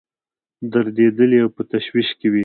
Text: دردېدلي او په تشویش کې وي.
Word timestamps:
دردېدلي 0.71 1.37
او 1.43 1.49
په 1.55 1.61
تشویش 1.71 2.09
کې 2.19 2.27
وي. 2.31 2.39